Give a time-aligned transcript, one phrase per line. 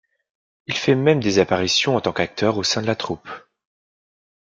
[0.65, 3.29] Il fait même des apparitions en tant qu'acteur au sein de la troupe.